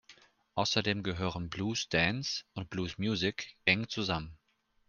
[0.55, 4.35] Außerdem gehören Blues Dance und Blues-Musik eng zusammen.